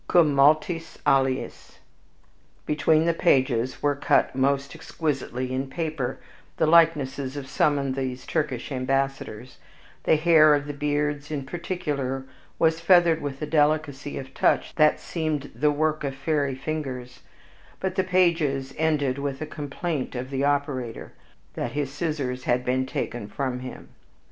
Cum 0.07 0.33
multis 0.33 0.97
aliis. 1.05 1.77
Between 2.65 3.05
the 3.05 3.13
pages 3.13 3.83
were 3.83 3.93
cut 3.95 4.35
most 4.35 4.73
exquisitely 4.73 5.53
in 5.53 5.69
paper 5.69 6.17
the 6.57 6.65
likenesses 6.65 7.37
of 7.37 7.45
some 7.47 7.77
of 7.77 7.93
these 7.93 8.25
Turkish 8.25 8.71
ambassadors; 8.71 9.59
the 10.05 10.15
hair 10.15 10.55
of 10.55 10.65
the 10.65 10.73
beards, 10.73 11.29
in 11.29 11.45
particular, 11.45 12.25
was 12.57 12.79
feathered 12.79 13.21
with 13.21 13.43
a 13.43 13.45
delicacy 13.45 14.17
of 14.17 14.33
touch 14.33 14.73
that 14.73 14.99
seemed 14.99 15.51
the 15.53 15.69
work 15.69 16.03
of 16.03 16.15
fairy 16.15 16.55
fingers, 16.55 17.19
but 17.79 17.93
the 17.93 18.03
pages 18.03 18.73
ended 18.79 19.19
with 19.19 19.39
a 19.39 19.45
complaint 19.45 20.15
of 20.15 20.31
the 20.31 20.43
operator, 20.43 21.13
that 21.53 21.73
his 21.73 21.93
scissors 21.93 22.45
had 22.45 22.65
been 22.65 22.87
taken 22.87 23.27
from 23.27 23.59
him. 23.59 23.89